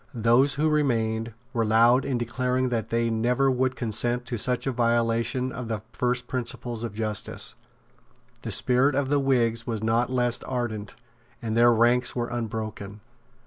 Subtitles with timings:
[0.15, 4.71] Those who remained were loud in declaring that they never would consent to such a
[4.71, 7.53] violation of the first principles of justice.
[8.41, 10.95] The spirit of the Whigs was not less ardent,
[11.39, 13.01] and their ranks were unbroken.